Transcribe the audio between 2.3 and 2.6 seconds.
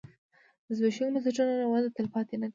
نه ده.